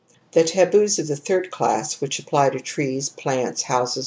[0.31, 3.99] THig taboos o f the tibird class, which apply to trees^ plants^ housgs.